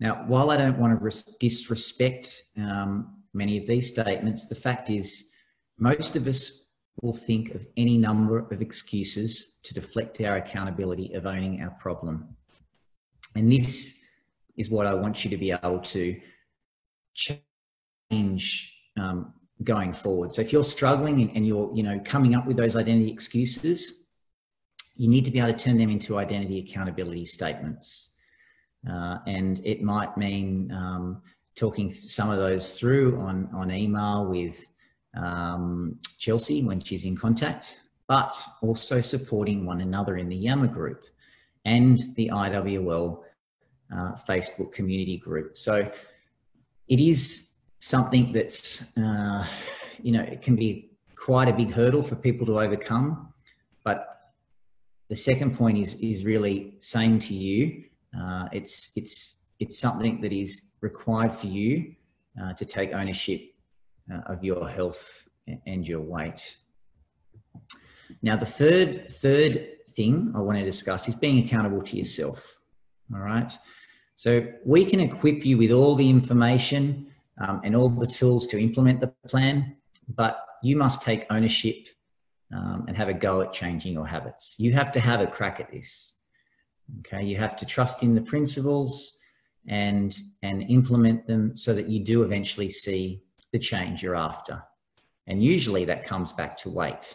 Now, 0.00 0.24
while 0.26 0.50
I 0.50 0.56
don't 0.56 0.78
want 0.78 1.00
to 1.00 1.24
disrespect 1.38 2.42
um, 2.56 3.22
many 3.34 3.58
of 3.58 3.66
these 3.66 3.88
statements, 3.88 4.48
the 4.48 4.54
fact 4.54 4.90
is 4.90 5.30
most 5.78 6.16
of 6.16 6.26
us 6.26 6.66
will 7.02 7.12
think 7.12 7.54
of 7.54 7.66
any 7.76 7.96
number 7.96 8.38
of 8.50 8.60
excuses 8.60 9.58
to 9.62 9.74
deflect 9.74 10.20
our 10.20 10.36
accountability 10.36 11.12
of 11.14 11.26
owning 11.26 11.62
our 11.62 11.70
problem. 11.70 12.36
And 13.36 13.50
this 13.50 14.00
is 14.56 14.70
what 14.70 14.86
I 14.86 14.94
want 14.94 15.24
you 15.24 15.30
to 15.30 15.36
be 15.36 15.52
able 15.52 15.80
to 15.80 16.20
change 18.10 18.74
um, 18.98 19.32
going 19.62 19.92
forward. 19.92 20.34
So 20.34 20.42
if 20.42 20.52
you're 20.52 20.64
struggling 20.64 21.20
and, 21.20 21.36
and 21.36 21.46
you're, 21.46 21.70
you 21.74 21.84
know, 21.84 22.00
coming 22.04 22.34
up 22.34 22.46
with 22.46 22.56
those 22.56 22.74
identity 22.74 23.10
excuses, 23.10 24.07
you 24.98 25.08
need 25.08 25.24
to 25.24 25.30
be 25.30 25.38
able 25.38 25.52
to 25.52 25.56
turn 25.56 25.78
them 25.78 25.90
into 25.90 26.18
identity 26.18 26.58
accountability 26.58 27.24
statements. 27.24 28.16
Uh, 28.88 29.18
and 29.26 29.64
it 29.64 29.80
might 29.80 30.16
mean 30.16 30.70
um, 30.72 31.22
talking 31.54 31.88
some 31.88 32.28
of 32.30 32.36
those 32.36 32.78
through 32.78 33.18
on, 33.20 33.48
on 33.54 33.70
email 33.70 34.26
with 34.26 34.68
um, 35.16 35.98
Chelsea 36.18 36.64
when 36.64 36.80
she's 36.80 37.04
in 37.04 37.16
contact, 37.16 37.80
but 38.08 38.36
also 38.60 39.00
supporting 39.00 39.64
one 39.64 39.80
another 39.80 40.16
in 40.16 40.28
the 40.28 40.36
Yammer 40.36 40.66
group 40.66 41.04
and 41.64 41.98
the 42.16 42.28
IWL 42.28 43.22
uh, 43.94 44.12
Facebook 44.28 44.72
community 44.72 45.16
group. 45.16 45.56
So 45.56 45.90
it 46.88 47.00
is 47.00 47.54
something 47.78 48.32
that's, 48.32 48.96
uh, 48.96 49.46
you 50.02 50.10
know, 50.10 50.22
it 50.22 50.42
can 50.42 50.56
be 50.56 50.90
quite 51.14 51.48
a 51.48 51.52
big 51.52 51.70
hurdle 51.70 52.02
for 52.02 52.16
people 52.16 52.46
to 52.46 52.60
overcome, 52.60 53.32
but 53.84 54.17
the 55.08 55.16
second 55.16 55.56
point 55.56 55.78
is 55.78 55.94
is 55.96 56.24
really 56.24 56.74
saying 56.78 57.18
to 57.20 57.34
you, 57.34 57.84
uh, 58.18 58.46
it's 58.52 58.92
it's 58.96 59.48
it's 59.58 59.78
something 59.78 60.20
that 60.20 60.32
is 60.32 60.62
required 60.80 61.32
for 61.32 61.46
you 61.46 61.94
uh, 62.40 62.52
to 62.52 62.64
take 62.64 62.92
ownership 62.92 63.40
uh, 64.12 64.32
of 64.32 64.44
your 64.44 64.68
health 64.68 65.28
and 65.66 65.86
your 65.88 66.00
weight. 66.00 66.56
Now, 68.22 68.36
the 68.36 68.46
third 68.46 69.10
third 69.10 69.66
thing 69.96 70.32
I 70.36 70.40
want 70.40 70.58
to 70.58 70.64
discuss 70.64 71.08
is 71.08 71.14
being 71.14 71.44
accountable 71.44 71.82
to 71.82 71.96
yourself. 71.96 72.60
All 73.12 73.20
right. 73.20 73.56
So 74.16 74.46
we 74.64 74.84
can 74.84 75.00
equip 75.00 75.46
you 75.46 75.56
with 75.56 75.70
all 75.70 75.94
the 75.94 76.10
information 76.10 77.06
um, 77.40 77.60
and 77.64 77.74
all 77.74 77.88
the 77.88 78.06
tools 78.06 78.46
to 78.48 78.58
implement 78.58 79.00
the 79.00 79.12
plan, 79.26 79.76
but 80.08 80.44
you 80.62 80.76
must 80.76 81.02
take 81.02 81.24
ownership 81.30 81.86
um, 82.54 82.84
and 82.88 82.96
have 82.96 83.08
a 83.08 83.14
go 83.14 83.40
at 83.40 83.52
changing 83.52 83.92
your 83.92 84.06
habits. 84.06 84.56
You 84.58 84.72
have 84.72 84.92
to 84.92 85.00
have 85.00 85.20
a 85.20 85.26
crack 85.26 85.60
at 85.60 85.70
this. 85.70 86.16
Okay, 87.00 87.24
you 87.24 87.36
have 87.36 87.56
to 87.56 87.66
trust 87.66 88.02
in 88.02 88.14
the 88.14 88.22
principles 88.22 89.18
and 89.68 90.18
and 90.42 90.62
implement 90.70 91.26
them 91.26 91.54
so 91.54 91.74
that 91.74 91.88
you 91.88 92.02
do 92.02 92.22
eventually 92.22 92.68
see 92.68 93.22
the 93.52 93.58
change 93.58 94.02
you're 94.02 94.16
after. 94.16 94.62
And 95.26 95.44
usually 95.44 95.84
that 95.84 96.04
comes 96.04 96.32
back 96.32 96.56
to 96.58 96.70
weight. 96.70 97.14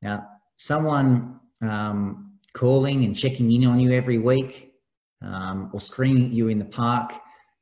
Now, 0.00 0.26
someone 0.56 1.38
um, 1.60 2.32
calling 2.54 3.04
and 3.04 3.14
checking 3.14 3.52
in 3.52 3.66
on 3.66 3.78
you 3.78 3.92
every 3.92 4.18
week 4.18 4.72
um, 5.22 5.70
or 5.72 5.80
screaming 5.80 6.32
you 6.32 6.48
in 6.48 6.58
the 6.58 6.64
park 6.64 7.12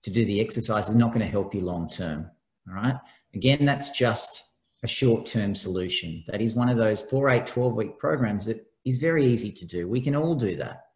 to 0.02 0.10
do 0.10 0.24
the 0.24 0.40
exercise 0.40 0.88
is 0.88 0.94
not 0.94 1.08
going 1.08 1.24
to 1.24 1.30
help 1.30 1.54
you 1.54 1.60
long 1.60 1.88
term. 1.88 2.30
All 2.68 2.74
right. 2.74 2.94
Again, 3.34 3.64
that's 3.64 3.90
just 3.90 4.44
a 4.82 4.86
short-term 4.86 5.54
solution. 5.54 6.22
That 6.26 6.40
is 6.40 6.54
one 6.54 6.68
of 6.68 6.76
those 6.76 7.02
four, 7.02 7.28
eight, 7.30 7.46
12 7.46 7.74
week 7.74 7.98
programs 7.98 8.46
that 8.46 8.64
is 8.84 8.98
very 8.98 9.24
easy 9.24 9.50
to 9.52 9.66
do. 9.66 9.88
We 9.88 10.00
can 10.00 10.14
all 10.14 10.34
do 10.34 10.56
that. 10.56 10.86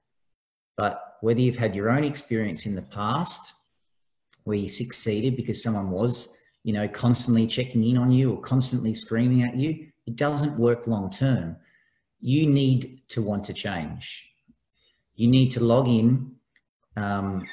But 0.76 1.16
whether 1.20 1.40
you've 1.40 1.56
had 1.56 1.74
your 1.74 1.90
own 1.90 2.04
experience 2.04 2.66
in 2.66 2.74
the 2.74 2.82
past 2.82 3.54
where 4.44 4.56
you 4.56 4.68
succeeded 4.68 5.36
because 5.36 5.62
someone 5.62 5.90
was, 5.90 6.36
you 6.64 6.72
know, 6.72 6.88
constantly 6.88 7.46
checking 7.46 7.84
in 7.84 7.98
on 7.98 8.10
you 8.10 8.32
or 8.32 8.40
constantly 8.40 8.94
screaming 8.94 9.42
at 9.42 9.56
you, 9.56 9.88
it 10.06 10.16
doesn't 10.16 10.58
work 10.58 10.86
long 10.86 11.10
term. 11.10 11.56
You 12.20 12.46
need 12.46 13.02
to 13.10 13.22
want 13.22 13.44
to 13.44 13.52
change. 13.52 14.26
You 15.14 15.28
need 15.28 15.50
to 15.52 15.62
log 15.62 15.88
in 15.88 16.32
um, 16.96 17.46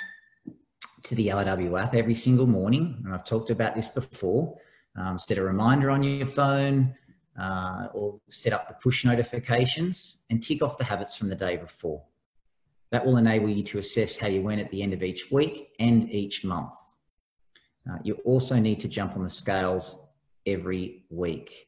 to 1.03 1.15
the 1.15 1.27
LRW 1.27 1.81
app 1.81 1.93
every 1.93 2.15
single 2.15 2.47
morning. 2.47 3.01
And 3.03 3.13
I've 3.13 3.25
talked 3.25 3.49
about 3.49 3.75
this 3.75 3.87
before 3.87 4.57
um, 4.97 5.17
set 5.17 5.37
a 5.37 5.43
reminder 5.43 5.89
on 5.89 6.03
your 6.03 6.25
phone 6.25 6.95
uh, 7.39 7.87
or 7.93 8.19
set 8.29 8.53
up 8.53 8.67
the 8.67 8.73
push 8.75 9.05
notifications 9.05 10.25
and 10.29 10.43
tick 10.43 10.61
off 10.61 10.77
the 10.77 10.83
habits 10.83 11.15
from 11.15 11.29
the 11.29 11.35
day 11.35 11.57
before. 11.57 12.03
That 12.91 13.05
will 13.05 13.17
enable 13.17 13.49
you 13.49 13.63
to 13.63 13.77
assess 13.77 14.17
how 14.17 14.27
you 14.27 14.41
went 14.41 14.61
at 14.61 14.71
the 14.71 14.81
end 14.81 14.93
of 14.93 15.03
each 15.03 15.31
week 15.31 15.69
and 15.79 16.11
each 16.11 16.43
month. 16.43 16.73
Uh, 17.89 17.97
you 18.03 18.15
also 18.25 18.55
need 18.55 18.79
to 18.81 18.87
jump 18.87 19.15
on 19.15 19.23
the 19.23 19.29
scales 19.29 20.07
every 20.45 21.05
week. 21.09 21.67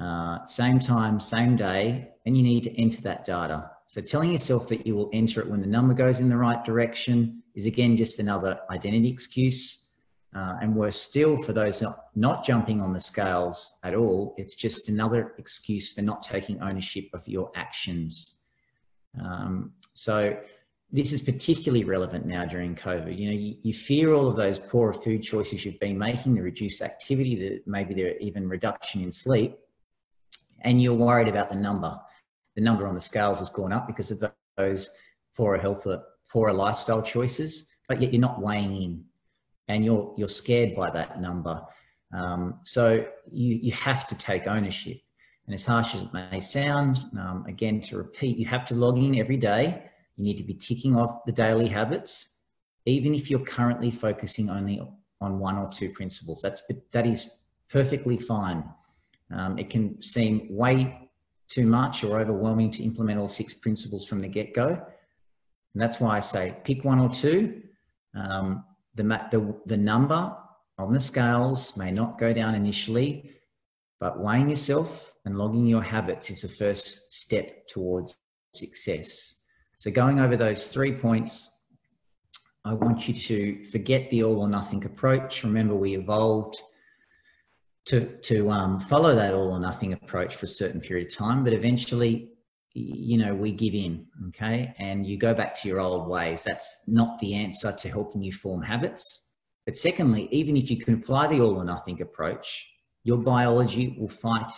Uh, 0.00 0.44
same 0.44 0.78
time, 0.78 1.20
same 1.20 1.56
day, 1.56 2.10
and 2.26 2.36
you 2.36 2.42
need 2.42 2.64
to 2.64 2.80
enter 2.80 3.00
that 3.02 3.24
data. 3.24 3.70
So 3.86 4.00
telling 4.00 4.32
yourself 4.32 4.68
that 4.68 4.86
you 4.86 4.96
will 4.96 5.10
enter 5.12 5.40
it 5.40 5.48
when 5.48 5.60
the 5.60 5.66
number 5.66 5.94
goes 5.94 6.20
in 6.20 6.28
the 6.28 6.36
right 6.36 6.64
direction 6.64 7.42
is 7.54 7.66
again 7.66 7.96
just 7.96 8.18
another 8.18 8.58
identity 8.70 9.08
excuse 9.08 9.83
uh, 10.34 10.56
and 10.60 10.74
worse 10.74 11.00
still, 11.00 11.36
for 11.36 11.52
those 11.52 11.80
not, 11.80 12.06
not 12.16 12.44
jumping 12.44 12.80
on 12.80 12.92
the 12.92 13.00
scales 13.00 13.78
at 13.84 13.94
all, 13.94 14.34
it's 14.36 14.56
just 14.56 14.88
another 14.88 15.34
excuse 15.38 15.92
for 15.92 16.02
not 16.02 16.22
taking 16.22 16.60
ownership 16.60 17.04
of 17.14 17.26
your 17.28 17.52
actions. 17.54 18.34
Um, 19.20 19.72
so 19.92 20.36
this 20.90 21.12
is 21.12 21.22
particularly 21.22 21.84
relevant 21.84 22.26
now 22.26 22.44
during 22.46 22.74
COVID. 22.74 23.16
You 23.16 23.26
know, 23.26 23.36
you, 23.36 23.56
you, 23.62 23.72
fear 23.72 24.12
all 24.12 24.26
of 24.26 24.34
those 24.34 24.58
poorer 24.58 24.92
food 24.92 25.22
choices 25.22 25.64
you've 25.64 25.78
been 25.78 25.96
making, 25.96 26.34
the 26.34 26.42
reduced 26.42 26.82
activity, 26.82 27.36
that 27.36 27.66
maybe 27.66 27.94
there 27.94 28.16
even 28.18 28.48
reduction 28.48 29.02
in 29.02 29.12
sleep, 29.12 29.56
and 30.62 30.82
you're 30.82 30.94
worried 30.94 31.28
about 31.28 31.50
the 31.50 31.58
number. 31.58 31.96
The 32.56 32.62
number 32.62 32.88
on 32.88 32.94
the 32.94 33.00
scales 33.00 33.38
has 33.38 33.50
gone 33.50 33.72
up 33.72 33.86
because 33.86 34.10
of 34.10 34.22
those 34.56 34.90
poorer 35.36 35.58
health, 35.58 35.86
poorer 36.28 36.52
lifestyle 36.52 37.02
choices, 37.02 37.68
but 37.88 38.00
yet 38.00 38.12
you're 38.12 38.20
not 38.20 38.40
weighing 38.40 38.74
in 38.74 39.04
and 39.68 39.84
you're 39.84 40.14
you're 40.16 40.28
scared 40.28 40.74
by 40.74 40.90
that 40.90 41.20
number. 41.20 41.60
Um, 42.12 42.60
so 42.62 43.04
you 43.30 43.56
you 43.62 43.72
have 43.72 44.06
to 44.08 44.14
take 44.14 44.46
ownership. 44.46 44.98
And 45.46 45.54
as 45.54 45.66
harsh 45.66 45.94
as 45.94 46.02
it 46.02 46.12
may 46.12 46.40
sound, 46.40 47.04
um, 47.18 47.44
again 47.46 47.80
to 47.82 47.98
repeat, 47.98 48.38
you 48.38 48.46
have 48.46 48.64
to 48.66 48.74
log 48.74 48.96
in 48.98 49.18
every 49.18 49.36
day 49.36 49.90
You 50.16 50.24
need 50.24 50.38
to 50.38 50.44
be 50.44 50.54
ticking 50.54 50.96
off 50.96 51.24
the 51.26 51.32
daily 51.32 51.66
habits, 51.66 52.38
even 52.86 53.14
if 53.14 53.30
you're 53.30 53.40
currently 53.44 53.90
focusing 53.90 54.48
only 54.48 54.80
on 55.20 55.38
one 55.38 55.56
or 55.58 55.68
two 55.68 55.90
principles. 55.90 56.40
That's 56.40 56.62
that 56.92 57.06
is 57.06 57.42
perfectly 57.68 58.18
fine. 58.18 58.64
Um, 59.34 59.58
it 59.58 59.70
can 59.70 60.00
seem 60.02 60.48
way 60.50 61.10
too 61.48 61.66
much 61.66 62.04
or 62.04 62.20
overwhelming 62.20 62.70
to 62.72 62.84
implement 62.84 63.18
all 63.18 63.26
six 63.26 63.54
principles 63.54 64.06
from 64.06 64.20
the 64.20 64.28
get-go. 64.28 64.66
And 64.66 65.82
that's 65.82 65.98
why 65.98 66.16
I 66.16 66.20
say 66.20 66.56
pick 66.64 66.84
one 66.84 67.00
or 67.00 67.08
two. 67.08 67.62
Um, 68.14 68.64
the, 68.94 69.02
the, 69.30 69.54
the 69.66 69.76
number 69.76 70.36
on 70.78 70.92
the 70.92 71.00
scales 71.00 71.76
may 71.76 71.90
not 71.90 72.18
go 72.18 72.32
down 72.32 72.54
initially, 72.54 73.30
but 74.00 74.20
weighing 74.20 74.50
yourself 74.50 75.14
and 75.24 75.36
logging 75.36 75.66
your 75.66 75.82
habits 75.82 76.30
is 76.30 76.42
the 76.42 76.48
first 76.48 77.12
step 77.12 77.66
towards 77.68 78.18
success. 78.52 79.36
So, 79.76 79.90
going 79.90 80.20
over 80.20 80.36
those 80.36 80.68
three 80.68 80.92
points, 80.92 81.50
I 82.64 82.74
want 82.74 83.08
you 83.08 83.14
to 83.14 83.64
forget 83.66 84.10
the 84.10 84.24
all 84.24 84.40
or 84.40 84.48
nothing 84.48 84.84
approach. 84.84 85.44
Remember, 85.44 85.74
we 85.74 85.96
evolved 85.96 86.56
to, 87.86 88.16
to 88.22 88.50
um, 88.50 88.80
follow 88.80 89.14
that 89.14 89.34
all 89.34 89.50
or 89.50 89.60
nothing 89.60 89.92
approach 89.92 90.36
for 90.36 90.46
a 90.46 90.48
certain 90.48 90.80
period 90.80 91.08
of 91.08 91.14
time, 91.14 91.44
but 91.44 91.52
eventually, 91.52 92.30
you 92.74 93.18
know, 93.18 93.34
we 93.34 93.52
give 93.52 93.74
in, 93.74 94.06
okay? 94.28 94.74
And 94.78 95.06
you 95.06 95.16
go 95.16 95.32
back 95.32 95.54
to 95.56 95.68
your 95.68 95.80
old 95.80 96.08
ways. 96.08 96.42
That's 96.42 96.84
not 96.88 97.18
the 97.20 97.34
answer 97.34 97.72
to 97.72 97.88
helping 97.88 98.22
you 98.22 98.32
form 98.32 98.62
habits. 98.62 99.30
But 99.64 99.76
secondly, 99.76 100.28
even 100.32 100.56
if 100.56 100.70
you 100.70 100.78
can 100.78 100.94
apply 100.94 101.28
the 101.28 101.40
all 101.40 101.56
or 101.56 101.64
nothing 101.64 102.02
approach, 102.02 102.68
your 103.04 103.18
biology 103.18 103.96
will 103.98 104.08
fight 104.08 104.50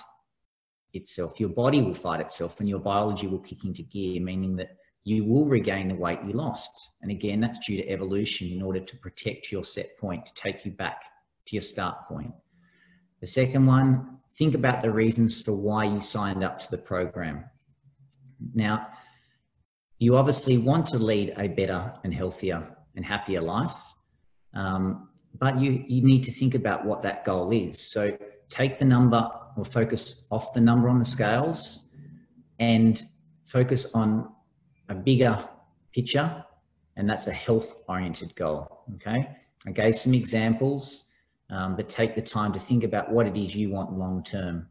itself. 0.95 1.39
Your 1.39 1.51
body 1.51 1.83
will 1.83 1.95
fight 1.95 2.21
itself 2.21 2.59
and 2.59 2.69
your 2.69 2.81
biology 2.81 3.27
will 3.27 3.39
kick 3.39 3.65
into 3.65 3.83
gear, 3.83 4.21
meaning 4.23 4.57
that 4.57 4.71
you 5.05 5.25
will 5.25 5.45
regain 5.45 5.89
the 5.89 5.95
weight 5.95 6.19
you 6.27 6.33
lost. 6.33 6.93
And 7.03 7.11
again, 7.11 7.39
that's 7.39 7.65
due 7.65 7.77
to 7.77 7.89
evolution 7.89 8.49
in 8.49 8.63
order 8.63 8.81
to 8.81 8.97
protect 8.97 9.53
your 9.53 9.63
set 9.63 9.97
point, 9.99 10.27
to 10.27 10.35
take 10.35 10.65
you 10.65 10.73
back 10.73 11.03
to 11.47 11.57
your 11.57 11.63
start 11.63 12.09
point. 12.09 12.33
The 13.21 13.27
second 13.27 13.67
one, 13.67 14.19
think 14.39 14.55
about 14.55 14.83
the 14.83 14.91
reasons 14.91 15.41
for 15.41 15.53
why 15.53 15.85
you 15.85 16.01
signed 16.01 16.43
up 16.43 16.59
to 16.61 16.71
the 16.71 16.79
program. 16.79 17.45
Now, 18.55 18.89
you 19.99 20.17
obviously 20.17 20.59
want 20.59 20.87
to 20.89 20.99
lead 20.99 21.35
a 21.39 21.49
better 21.49 21.93
and 22.05 22.13
healthier 22.13 22.77
and 22.95 23.05
happier 23.05 23.41
life, 23.41 23.77
um, 24.55 25.09
but 25.39 25.59
you, 25.61 25.85
you 25.87 26.03
need 26.03 26.25
to 26.25 26.33
think 26.33 26.55
about 26.55 26.85
what 26.85 27.03
that 27.03 27.25
goal 27.25 27.51
is. 27.51 27.81
So 27.81 28.17
take 28.49 28.79
the 28.79 28.85
number 28.85 29.29
or 29.57 29.65
focus 29.65 30.27
off 30.31 30.53
the 30.53 30.61
number 30.61 30.89
on 30.89 30.99
the 30.99 31.05
scales 31.05 31.89
and 32.59 33.03
focus 33.47 33.95
on 33.95 34.31
a 34.89 34.95
bigger 34.95 35.49
picture, 35.93 36.45
and 36.97 37.09
that's 37.09 37.27
a 37.27 37.33
health 37.33 37.81
oriented 37.89 38.35
goal. 38.35 38.85
Okay, 38.95 39.29
I 39.67 39.71
gave 39.73 39.97
some 39.97 40.15
examples, 40.15 41.11
um, 41.51 41.77
but 41.77 41.89
take 41.89 42.15
the 42.15 42.23
time 42.23 42.53
to 42.53 42.61
think 42.61 42.85
about 42.85 43.11
what 43.11 43.27
it 43.27 43.37
is 43.37 43.55
you 43.55 43.71
want 43.71 43.93
long 43.99 44.23
term. 44.23 44.69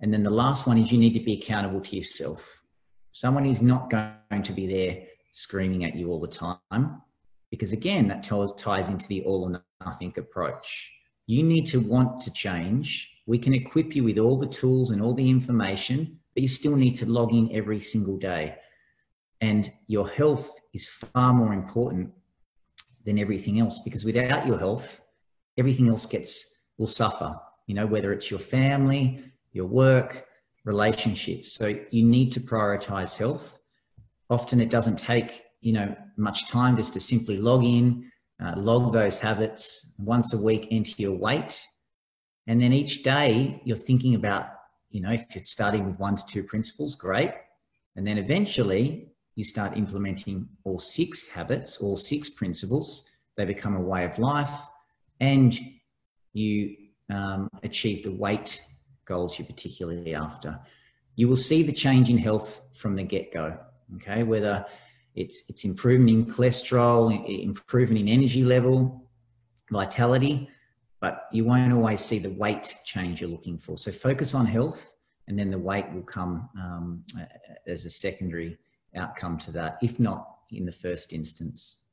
And 0.00 0.12
then 0.12 0.22
the 0.22 0.30
last 0.30 0.66
one 0.66 0.78
is 0.78 0.92
you 0.92 0.98
need 0.98 1.14
to 1.14 1.20
be 1.20 1.34
accountable 1.34 1.80
to 1.80 1.96
yourself. 1.96 2.62
Someone 3.14 3.46
is 3.46 3.62
not 3.62 3.90
going 3.90 4.42
to 4.42 4.52
be 4.52 4.66
there 4.66 5.04
screaming 5.30 5.84
at 5.84 5.94
you 5.94 6.10
all 6.10 6.18
the 6.18 6.26
time, 6.26 7.00
because 7.48 7.72
again, 7.72 8.08
that 8.08 8.24
ties 8.56 8.88
into 8.88 9.06
the 9.06 9.22
all 9.22 9.44
or 9.44 9.62
nothing 9.84 10.12
approach. 10.16 10.90
You 11.26 11.44
need 11.44 11.64
to 11.68 11.78
want 11.78 12.20
to 12.22 12.32
change. 12.32 13.08
We 13.28 13.38
can 13.38 13.54
equip 13.54 13.94
you 13.94 14.02
with 14.02 14.18
all 14.18 14.36
the 14.36 14.48
tools 14.48 14.90
and 14.90 15.00
all 15.00 15.14
the 15.14 15.30
information, 15.30 16.18
but 16.34 16.42
you 16.42 16.48
still 16.48 16.74
need 16.74 16.96
to 16.96 17.06
log 17.06 17.32
in 17.32 17.54
every 17.54 17.78
single 17.78 18.16
day. 18.16 18.56
And 19.40 19.72
your 19.86 20.08
health 20.08 20.58
is 20.72 20.88
far 20.88 21.32
more 21.32 21.52
important 21.52 22.10
than 23.04 23.20
everything 23.20 23.60
else 23.60 23.78
because 23.78 24.04
without 24.04 24.44
your 24.44 24.58
health, 24.58 25.00
everything 25.56 25.88
else 25.88 26.04
gets 26.04 26.62
will 26.78 26.88
suffer. 26.88 27.38
You 27.68 27.76
know, 27.76 27.86
whether 27.86 28.12
it's 28.12 28.28
your 28.28 28.40
family, 28.40 29.22
your 29.52 29.66
work, 29.66 30.26
relationships. 30.64 31.52
So 31.52 31.78
you 31.90 32.04
need 32.04 32.32
to 32.32 32.40
prioritize 32.40 33.16
health. 33.16 33.58
Often 34.30 34.60
it 34.60 34.70
doesn't 34.70 34.98
take, 34.98 35.42
you 35.60 35.72
know, 35.72 35.94
much 36.16 36.48
time 36.48 36.76
just 36.76 36.92
to 36.94 37.00
simply 37.00 37.36
log 37.36 37.64
in, 37.64 38.10
uh, 38.42 38.54
log 38.56 38.92
those 38.92 39.18
habits 39.18 39.94
once 39.98 40.32
a 40.32 40.38
week, 40.38 40.68
enter 40.70 40.94
your 40.96 41.12
weight. 41.16 41.66
And 42.46 42.60
then 42.60 42.72
each 42.72 43.02
day 43.02 43.60
you're 43.64 43.76
thinking 43.76 44.14
about, 44.14 44.46
you 44.90 45.00
know, 45.00 45.12
if 45.12 45.24
you're 45.34 45.44
starting 45.44 45.86
with 45.86 45.98
one 45.98 46.16
to 46.16 46.24
two 46.26 46.42
principles, 46.42 46.96
great. 46.96 47.32
And 47.96 48.06
then 48.06 48.18
eventually 48.18 49.08
you 49.36 49.44
start 49.44 49.76
implementing 49.76 50.48
all 50.64 50.78
six 50.78 51.28
habits, 51.28 51.78
all 51.78 51.96
six 51.96 52.28
principles. 52.28 53.08
They 53.36 53.44
become 53.44 53.76
a 53.76 53.80
way 53.80 54.04
of 54.04 54.18
life 54.18 54.56
and 55.20 55.58
you 56.32 56.76
um, 57.10 57.48
achieve 57.62 58.02
the 58.02 58.12
weight 58.12 58.62
goals 59.04 59.38
you're 59.38 59.46
particularly 59.46 60.14
after. 60.14 60.58
You 61.16 61.28
will 61.28 61.36
see 61.36 61.62
the 61.62 61.72
change 61.72 62.10
in 62.10 62.18
health 62.18 62.62
from 62.74 62.96
the 62.96 63.02
get 63.02 63.32
go. 63.32 63.58
Okay, 63.96 64.22
whether 64.22 64.64
it's 65.14 65.44
it's 65.48 65.64
improving 65.64 66.08
in 66.08 66.26
cholesterol, 66.26 67.12
improving 67.42 67.96
in 67.96 68.08
energy 68.08 68.44
level, 68.44 69.08
vitality, 69.70 70.48
but 71.00 71.28
you 71.32 71.44
won't 71.44 71.72
always 71.72 72.00
see 72.00 72.18
the 72.18 72.30
weight 72.30 72.74
change 72.84 73.20
you're 73.20 73.30
looking 73.30 73.58
for. 73.58 73.76
So 73.76 73.92
focus 73.92 74.34
on 74.34 74.46
health, 74.46 74.94
and 75.28 75.38
then 75.38 75.50
the 75.50 75.58
weight 75.58 75.90
will 75.92 76.02
come 76.02 76.48
um, 76.58 77.04
as 77.66 77.84
a 77.84 77.90
secondary 77.90 78.58
outcome 78.96 79.38
to 79.38 79.52
that, 79.52 79.78
if 79.82 80.00
not 80.00 80.28
in 80.50 80.64
the 80.64 80.72
first 80.72 81.12
instance. 81.12 81.83